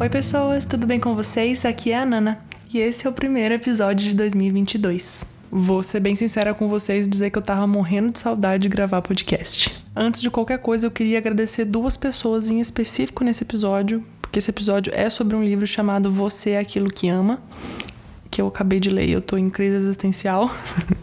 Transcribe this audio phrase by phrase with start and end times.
[0.00, 1.64] Oi, pessoas, tudo bem com vocês?
[1.64, 2.38] Aqui é a Nana
[2.72, 5.24] e esse é o primeiro episódio de 2022.
[5.50, 8.68] Vou ser bem sincera com vocês e dizer que eu tava morrendo de saudade de
[8.68, 9.74] gravar podcast.
[9.96, 14.50] Antes de qualquer coisa, eu queria agradecer duas pessoas em específico nesse episódio, porque esse
[14.50, 17.42] episódio é sobre um livro chamado Você é Aquilo que Ama,
[18.30, 20.48] que eu acabei de ler e eu tô em crise existencial.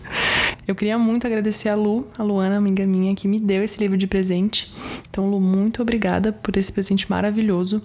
[0.66, 3.98] eu queria muito agradecer a Lu, a Luana, amiga minha, que me deu esse livro
[3.98, 4.74] de presente.
[5.10, 7.84] Então, Lu, muito obrigada por esse presente maravilhoso.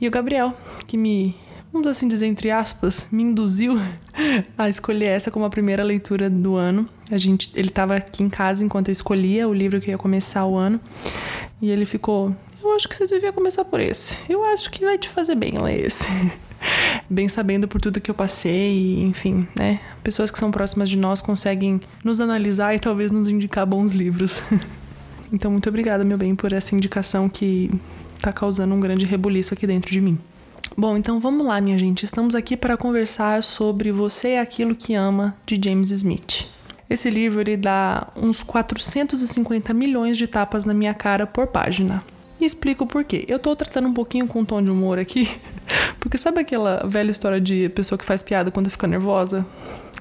[0.00, 1.36] E o Gabriel, que me
[1.72, 3.78] vamos assim dizer, entre aspas, me induziu
[4.58, 6.88] a escolher essa como a primeira leitura do ano.
[7.10, 10.46] A gente, ele estava aqui em casa enquanto eu escolhia o livro que ia começar
[10.46, 10.80] o ano.
[11.60, 14.18] E ele ficou, eu acho que você devia começar por esse.
[14.28, 16.04] Eu acho que vai te fazer bem ler esse.
[17.08, 19.80] bem sabendo por tudo que eu passei, enfim, né?
[20.02, 24.42] Pessoas que são próximas de nós conseguem nos analisar e talvez nos indicar bons livros.
[25.32, 27.70] então, muito obrigada, meu bem, por essa indicação que
[28.20, 30.18] tá causando um grande rebuliço aqui dentro de mim.
[30.76, 32.04] Bom, então vamos lá, minha gente.
[32.04, 36.46] Estamos aqui para conversar sobre Você é Aquilo que Ama, de James Smith.
[36.88, 42.02] Esse livro ele dá uns 450 milhões de tapas na minha cara por página.
[42.40, 43.24] E explico por quê.
[43.28, 45.28] Eu tô tratando um pouquinho com um tom de humor aqui,
[46.00, 49.46] porque sabe aquela velha história de pessoa que faz piada quando fica nervosa?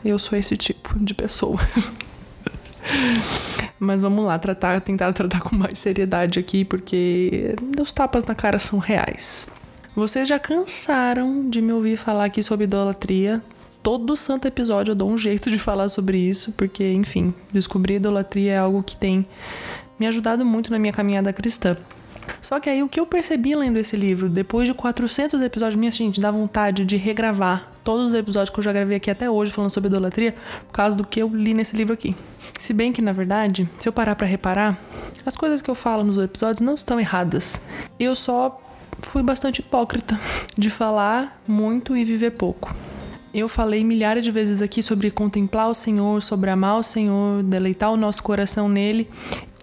[0.04, 1.60] Eu sou esse tipo de pessoa.
[3.80, 8.60] Mas vamos lá, tratar, tentar tratar com mais seriedade aqui, porque os tapas na cara
[8.60, 9.52] são reais.
[9.96, 13.42] Vocês já cansaram de me ouvir falar aqui sobre idolatria.
[13.82, 18.54] Todo santo episódio eu dou um jeito de falar sobre isso, porque, enfim, descobrir idolatria
[18.54, 19.26] é algo que tem
[20.00, 21.78] me ajudado muito na minha caminhada cristã.
[22.42, 25.92] Só que aí o que eu percebi lendo esse livro, depois de 400 episódios, minha
[25.92, 29.52] gente, dá vontade de regravar todos os episódios que eu já gravei aqui até hoje
[29.52, 30.36] falando sobre idolatria,
[30.68, 32.16] por causa do que eu li nesse livro aqui.
[32.60, 34.80] Se bem que, na verdade, se eu parar para reparar,
[35.26, 37.66] as coisas que eu falo nos episódios não estão erradas.
[38.00, 38.60] Eu só
[39.02, 40.20] fui bastante hipócrita
[40.58, 42.74] de falar muito e viver pouco.
[43.32, 47.92] Eu falei milhares de vezes aqui sobre contemplar o Senhor, sobre amar o Senhor, deleitar
[47.92, 49.08] o nosso coração nele.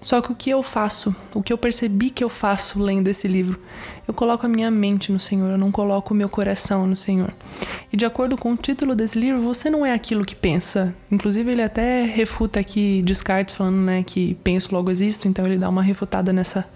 [0.00, 3.26] Só que o que eu faço, o que eu percebi que eu faço lendo esse
[3.26, 3.58] livro,
[4.06, 7.32] eu coloco a minha mente no Senhor, eu não coloco o meu coração no Senhor.
[7.92, 10.94] E de acordo com o título desse livro, você não é aquilo que pensa.
[11.10, 15.68] Inclusive, ele até refuta aqui Descartes, falando né, que penso logo existo, então ele dá
[15.68, 16.66] uma refutada nessa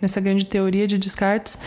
[0.00, 1.58] nessa grande teoria de Descartes,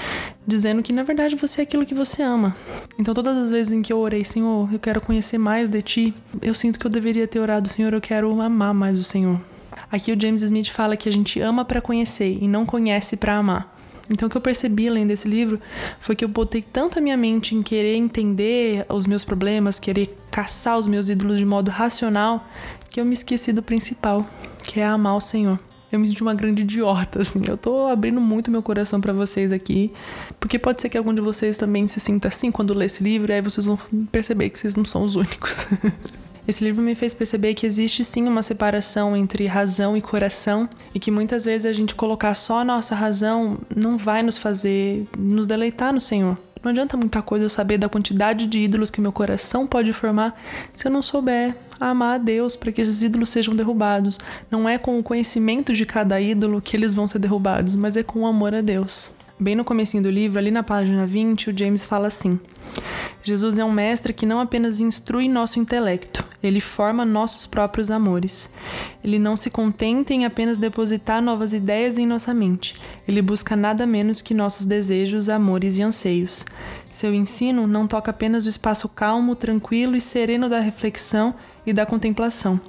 [0.45, 2.55] dizendo que na verdade você é aquilo que você ama.
[2.97, 6.13] Então todas as vezes em que eu orei, Senhor, eu quero conhecer mais de ti,
[6.39, 9.41] eu sinto que eu deveria ter orado, Senhor, eu quero amar mais o Senhor.
[9.91, 13.37] Aqui o James Smith fala que a gente ama para conhecer e não conhece para
[13.37, 13.75] amar.
[14.09, 15.59] Então, o que eu percebi lendo esse livro
[15.99, 20.17] foi que eu botei tanto a minha mente em querer entender os meus problemas, querer
[20.31, 22.47] caçar os meus ídolos de modo racional,
[22.89, 24.27] que eu me esqueci do principal,
[24.63, 25.59] que é amar o Senhor
[25.91, 27.41] eu me senti uma grande idiota, assim.
[27.47, 29.91] Eu tô abrindo muito meu coração para vocês aqui,
[30.39, 33.31] porque pode ser que algum de vocês também se sinta assim quando lê esse livro,
[33.31, 33.77] e aí vocês vão
[34.11, 35.65] perceber que vocês não são os únicos.
[36.49, 40.99] Esse livro me fez perceber que existe sim uma separação entre razão e coração e
[40.99, 45.45] que muitas vezes a gente colocar só a nossa razão não vai nos fazer nos
[45.45, 46.35] deleitar no Senhor.
[46.63, 50.41] Não adianta muita coisa eu saber da quantidade de ídolos que meu coração pode formar
[50.73, 54.17] se eu não souber amar a Deus para que esses ídolos sejam derrubados.
[54.49, 58.01] Não é com o conhecimento de cada ídolo que eles vão ser derrubados, mas é
[58.01, 59.19] com o amor a Deus.
[59.39, 62.39] Bem no comecinho do livro, ali na página 20, o James fala assim:
[63.23, 68.53] Jesus é um mestre que não apenas instrui nosso intelecto, ele forma nossos próprios amores.
[69.03, 72.75] Ele não se contenta em apenas depositar novas ideias em nossa mente.
[73.07, 76.45] Ele busca nada menos que nossos desejos, amores e anseios.
[76.89, 81.35] Seu ensino não toca apenas o espaço calmo, tranquilo e sereno da reflexão
[81.65, 82.59] e da contemplação.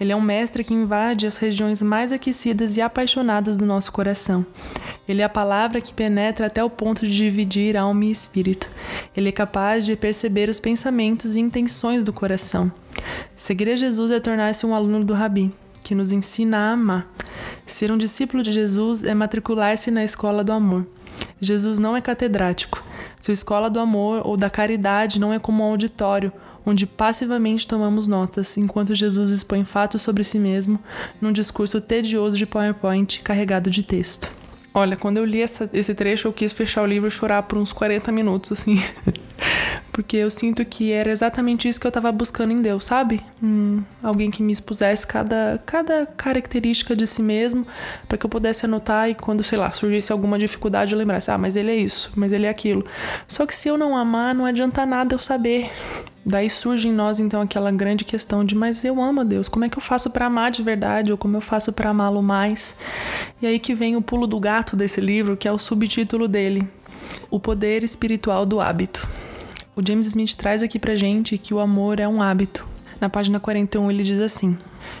[0.00, 4.44] Ele é um mestre que invade as regiões mais aquecidas e apaixonadas do nosso coração.
[5.06, 8.68] Ele é a palavra que penetra até o ponto de dividir alma e espírito.
[9.16, 12.72] Ele é capaz de perceber os pensamentos e intenções do coração.
[13.34, 17.12] Seguir a Jesus é tornar-se um aluno do Rabi, que nos ensina a amar.
[17.66, 20.86] Ser um discípulo de Jesus é matricular-se na escola do amor.
[21.40, 22.82] Jesus não é catedrático.
[23.20, 26.32] Sua escola do amor ou da caridade não é como um auditório
[26.64, 30.78] onde passivamente tomamos notas, enquanto Jesus expõe fatos sobre si mesmo
[31.20, 34.30] num discurso tedioso de PowerPoint carregado de texto.
[34.72, 37.58] Olha, quando eu li essa, esse trecho, eu quis fechar o livro e chorar por
[37.58, 38.80] uns 40 minutos, assim.
[39.92, 43.20] Porque eu sinto que era exatamente isso que eu tava buscando em Deus, sabe?
[43.42, 47.66] Hum, alguém que me expusesse cada, cada característica de si mesmo,
[48.08, 51.38] para que eu pudesse anotar e quando, sei lá, surgisse alguma dificuldade, eu lembrasse, ah,
[51.38, 52.84] mas ele é isso, mas ele é aquilo.
[53.26, 55.70] Só que se eu não amar, não adianta nada eu saber.
[56.24, 59.64] Daí surge em nós então aquela grande questão de, mas eu amo a Deus, como
[59.64, 62.78] é que eu faço para amar de verdade ou como eu faço para amá-lo mais?
[63.40, 66.68] E aí que vem o pulo do gato desse livro, que é o subtítulo dele,
[67.30, 69.08] O poder espiritual do hábito.
[69.80, 72.68] O James Smith traz aqui pra gente que o amor é um hábito.
[73.00, 74.58] Na página 41 ele diz assim: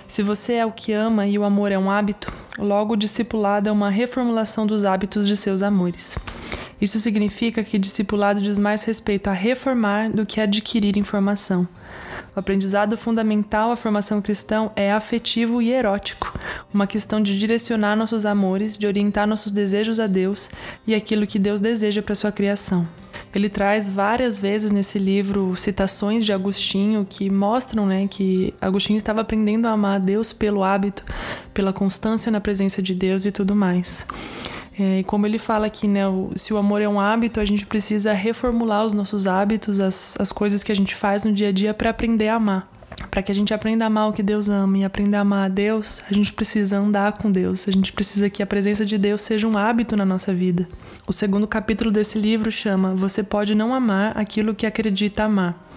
[0.08, 3.68] Se você é o que ama e o amor é um hábito, logo o discipulado
[3.68, 6.16] é uma reformulação dos hábitos de seus amores.
[6.80, 11.68] Isso significa que discipulado diz mais respeito a reformar do que adquirir informação.
[12.34, 16.32] O aprendizado fundamental à formação cristã é afetivo e erótico,
[16.72, 20.48] uma questão de direcionar nossos amores, de orientar nossos desejos a Deus
[20.86, 22.88] e aquilo que Deus deseja para sua criação.
[23.34, 29.20] Ele traz várias vezes nesse livro citações de Agostinho que mostram né, que Agostinho estava
[29.20, 31.04] aprendendo a amar a Deus pelo hábito,
[31.54, 34.06] pela constância na presença de Deus e tudo mais.
[34.78, 36.02] É, e como ele fala aqui, né,
[36.34, 40.32] se o amor é um hábito, a gente precisa reformular os nossos hábitos, as, as
[40.32, 42.79] coisas que a gente faz no dia a dia para aprender a amar.
[43.10, 45.46] Para que a gente aprenda a amar o que Deus ama e aprenda a amar
[45.46, 48.96] a Deus, a gente precisa andar com Deus, a gente precisa que a presença de
[48.96, 50.68] Deus seja um hábito na nossa vida.
[51.06, 55.70] O segundo capítulo desse livro chama Você pode não amar aquilo que acredita amar.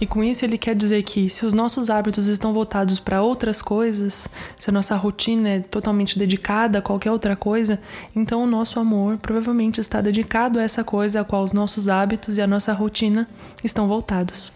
[0.00, 3.60] E com isso ele quer dizer que se os nossos hábitos estão voltados para outras
[3.60, 7.80] coisas, se a nossa rotina é totalmente dedicada a qualquer outra coisa,
[8.14, 12.38] então o nosso amor provavelmente está dedicado a essa coisa a qual os nossos hábitos
[12.38, 13.28] e a nossa rotina
[13.64, 14.52] estão voltados.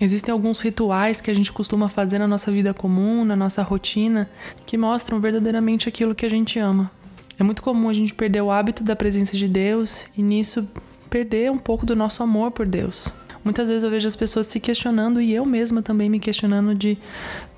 [0.00, 4.28] Existem alguns rituais que a gente costuma fazer na nossa vida comum, na nossa rotina,
[4.66, 6.90] que mostram verdadeiramente aquilo que a gente ama.
[7.38, 10.70] É muito comum a gente perder o hábito da presença de Deus e nisso
[11.08, 13.12] perder um pouco do nosso amor por Deus.
[13.44, 16.98] Muitas vezes eu vejo as pessoas se questionando e eu mesma também me questionando de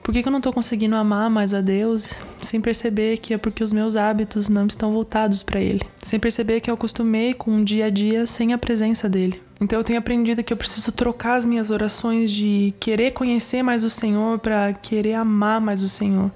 [0.02, 3.62] por que, eu não estou conseguindo amar mais a Deus sem perceber que é porque
[3.62, 7.62] os meus hábitos não estão voltados para Ele, sem perceber que eu acostumei com um
[7.62, 9.40] dia a dia sem a presença dele.
[9.60, 13.82] Então eu tenho aprendido que eu preciso trocar as minhas orações de querer conhecer mais
[13.82, 16.30] o Senhor para querer amar mais o Senhor,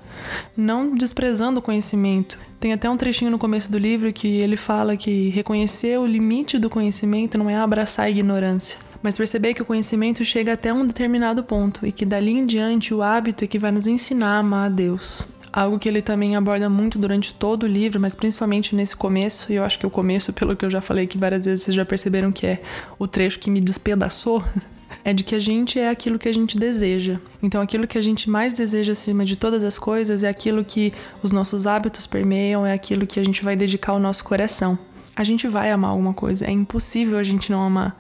[0.57, 2.39] não desprezando o conhecimento.
[2.59, 6.59] Tem até um trechinho no começo do livro que ele fala que reconhecer o limite
[6.59, 10.87] do conhecimento não é abraçar a ignorância mas perceber que o conhecimento chega até um
[10.87, 14.39] determinado ponto e que dali em diante o hábito é que vai nos ensinar a
[14.39, 15.27] amar a Deus.
[15.53, 19.57] Algo que ele também aborda muito durante todo o livro, mas principalmente nesse começo, e
[19.57, 21.85] eu acho que o começo, pelo que eu já falei que várias vezes vocês já
[21.85, 22.63] perceberam que é
[22.99, 24.43] o trecho que me despedaçou,
[25.05, 27.19] é de que a gente é aquilo que a gente deseja.
[27.43, 30.93] Então, aquilo que a gente mais deseja acima de todas as coisas é aquilo que
[31.23, 34.79] os nossos hábitos permeiam, é aquilo que a gente vai dedicar o nosso coração.
[35.15, 37.95] A gente vai amar alguma coisa, é impossível a gente não amar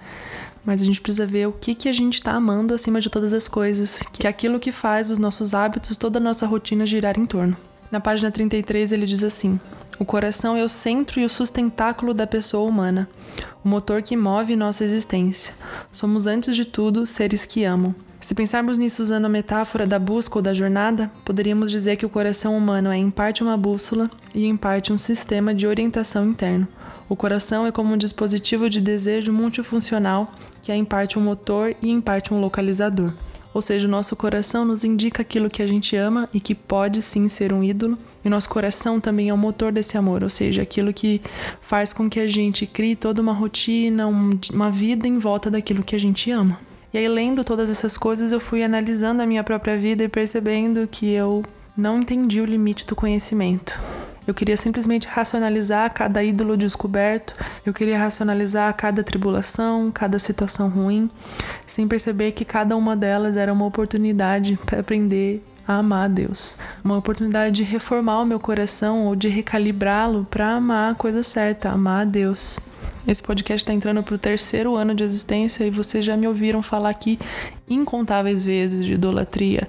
[0.65, 3.33] mas a gente precisa ver o que, que a gente está amando acima de todas
[3.33, 7.19] as coisas, que é aquilo que faz os nossos hábitos, toda a nossa rotina girar
[7.19, 7.57] em torno.
[7.91, 9.61] Na página 33 ele diz assim:
[9.99, 13.09] O coração é o centro e o sustentáculo da pessoa humana,
[13.65, 15.55] o motor que move nossa existência.
[15.91, 17.95] Somos, antes de tudo, seres que amam.
[18.23, 22.09] Se pensarmos nisso usando a metáfora da busca ou da jornada, poderíamos dizer que o
[22.09, 26.69] coração humano é em parte uma bússola e em parte um sistema de orientação interno.
[27.09, 30.33] O coração é como um dispositivo de desejo multifuncional
[30.63, 33.13] que é em parte um motor e em parte um localizador.
[33.55, 37.03] Ou seja, o nosso coração nos indica aquilo que a gente ama e que pode
[37.03, 37.99] sim ser um ídolo.
[38.25, 41.21] E nosso coração também é o motor desse amor, ou seja, aquilo que
[41.61, 45.83] faz com que a gente crie toda uma rotina, um, uma vida em volta daquilo
[45.83, 46.59] que a gente ama.
[46.95, 50.87] E aí, lendo todas essas coisas, eu fui analisando a minha própria vida e percebendo
[50.87, 51.43] que eu
[51.77, 53.79] não entendi o limite do conhecimento.
[54.27, 57.35] Eu queria simplesmente racionalizar cada ídolo descoberto,
[57.67, 61.11] eu queria racionalizar cada tribulação, cada situação ruim,
[61.67, 66.59] sem perceber que cada uma delas era uma oportunidade para aprender a amar a Deus,
[66.85, 71.71] uma oportunidade de reformar o meu coração ou de recalibrá-lo para amar a coisa certa,
[71.71, 72.59] amar a Deus.
[73.07, 76.63] Esse podcast está entrando para o terceiro ano de existência e vocês já me ouviram
[76.63, 77.19] falar aqui
[77.69, 79.69] incontáveis vezes de idolatria,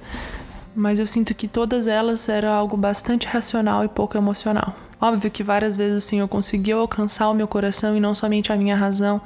[0.75, 4.75] mas eu sinto que todas elas eram algo bastante racional e pouco emocional.
[4.99, 8.55] Óbvio que várias vezes o Senhor conseguiu alcançar o meu coração e não somente a
[8.55, 9.21] minha razão,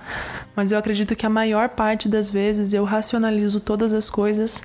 [0.55, 4.63] mas eu acredito que a maior parte das vezes eu racionalizo todas as coisas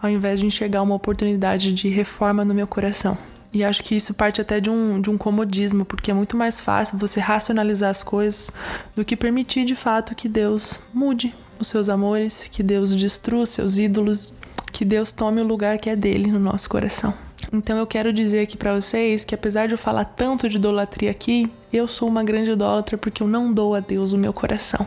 [0.00, 3.14] ao invés de enxergar uma oportunidade de reforma no meu coração.
[3.52, 6.58] E acho que isso parte até de um, de um comodismo, porque é muito mais
[6.58, 8.50] fácil você racionalizar as coisas
[8.96, 13.78] do que permitir de fato que Deus mude os seus amores, que Deus destrua seus
[13.78, 14.32] ídolos,
[14.74, 17.14] que Deus tome o lugar que é dele no nosso coração.
[17.52, 21.12] Então eu quero dizer aqui para vocês que apesar de eu falar tanto de idolatria
[21.12, 24.84] aqui, eu sou uma grande idólatra porque eu não dou a Deus o meu coração.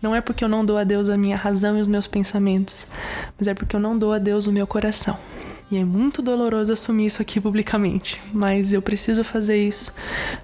[0.00, 2.86] Não é porque eu não dou a Deus a minha razão e os meus pensamentos,
[3.36, 5.18] mas é porque eu não dou a Deus o meu coração.
[5.68, 9.92] E é muito doloroso assumir isso aqui publicamente, mas eu preciso fazer isso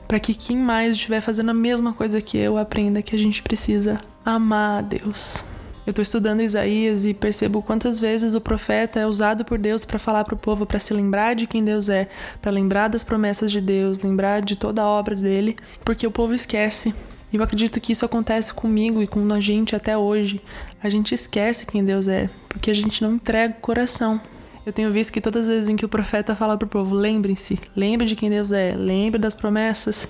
[0.09, 3.40] para que quem mais estiver fazendo a mesma coisa que eu aprenda que a gente
[3.40, 5.44] precisa amar a Deus.
[5.90, 9.99] Eu estou estudando Isaías e percebo quantas vezes o profeta é usado por Deus para
[9.99, 12.09] falar para o povo para se lembrar de quem Deus é,
[12.40, 16.32] para lembrar das promessas de Deus, lembrar de toda a obra dele, porque o povo
[16.32, 16.94] esquece.
[17.32, 20.40] E eu acredito que isso acontece comigo e com a gente até hoje.
[20.80, 24.20] A gente esquece quem Deus é, porque a gente não entrega o coração.
[24.64, 27.59] Eu tenho visto que todas as vezes em que o profeta fala pro povo, lembrem-se,
[27.75, 30.06] lembre de quem Deus é, lembre das promessas.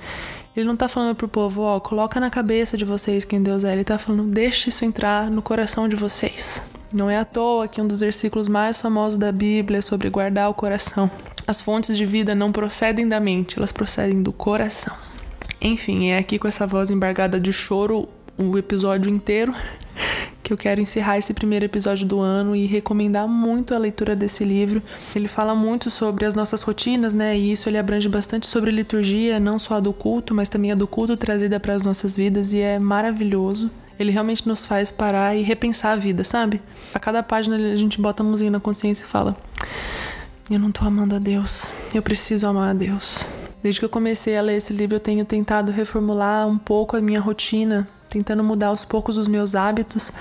[0.60, 3.72] Ele não tá falando pro povo, ó, coloca na cabeça de vocês quem Deus é.
[3.72, 6.62] Ele tá falando, deixe isso entrar no coração de vocês.
[6.92, 10.50] Não é à toa que um dos versículos mais famosos da Bíblia é sobre guardar
[10.50, 11.10] o coração.
[11.46, 14.94] As fontes de vida não procedem da mente, elas procedem do coração.
[15.62, 19.54] Enfim, é aqui com essa voz embargada de choro o episódio inteiro
[20.50, 24.44] que eu quero encerrar esse primeiro episódio do ano e recomendar muito a leitura desse
[24.44, 24.82] livro.
[25.14, 27.38] Ele fala muito sobre as nossas rotinas, né?
[27.38, 30.74] E isso ele abrange bastante sobre liturgia, não só a do culto, mas também a
[30.74, 33.70] do culto trazida para as nossas vidas e é maravilhoso.
[33.96, 36.60] Ele realmente nos faz parar e repensar a vida, sabe?
[36.92, 39.36] A cada página a gente bota a mãozinha na consciência e fala:
[40.50, 43.39] Eu não tô amando a Deus, eu preciso amar a Deus.
[43.62, 47.00] Desde que eu comecei a ler esse livro, eu tenho tentado reformular um pouco a
[47.00, 50.12] minha rotina tentando mudar aos poucos os meus hábitos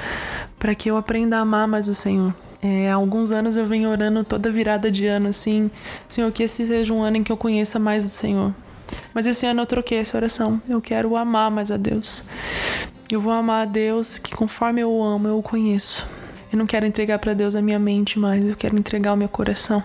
[0.58, 2.34] para que eu aprenda a amar mais o Senhor.
[2.62, 5.72] É, há alguns anos eu venho orando toda virada de ano assim,
[6.08, 8.54] Senhor, que esse seja um ano em que eu conheça mais o Senhor.
[9.14, 10.62] Mas esse ano eu troquei essa oração.
[10.68, 12.24] Eu quero amar mais a Deus.
[13.10, 16.08] Eu vou amar a Deus que conforme eu o amo, eu o conheço.
[16.52, 19.30] Eu não quero entregar para Deus a minha mente mais, eu quero entregar o meu
[19.30, 19.84] coração.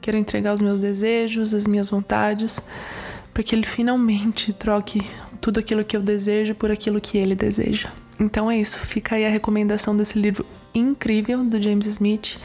[0.00, 2.60] Quero entregar os meus desejos, as minhas vontades,
[3.32, 5.02] para que ele finalmente troque
[5.40, 7.90] tudo aquilo que eu desejo por aquilo que ele deseja.
[8.18, 12.38] Então é isso, fica aí a recomendação desse livro incrível do James Smith,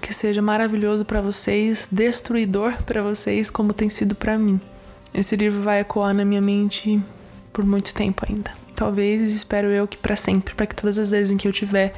[0.00, 4.60] que seja maravilhoso para vocês, destruidor para vocês, como tem sido para mim.
[5.14, 7.00] Esse livro vai ecoar na minha mente
[7.52, 8.50] por muito tempo ainda.
[8.74, 11.94] Talvez, espero eu que para sempre, para que todas as vezes em que eu estiver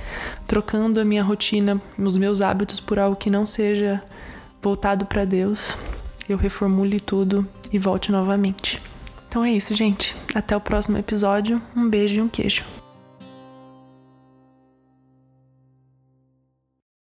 [0.47, 4.01] trocando a minha rotina, os meus hábitos por algo que não seja
[4.63, 5.77] voltado para Deus,
[6.29, 8.81] eu reformule tudo e volte novamente.
[9.29, 10.17] Então é isso, gente.
[10.35, 11.61] Até o próximo episódio.
[11.77, 12.65] Um beijo e um queijo.